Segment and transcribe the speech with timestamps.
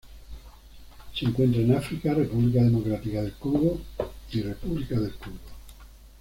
[1.13, 3.77] Se encuentran en África: República Democrática del Congo
[4.31, 5.37] y República del Congo.